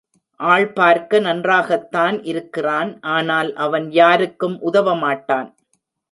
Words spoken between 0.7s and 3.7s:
பார்க்க நன்றாகத்தான் இருக்கிறான் ஆனால்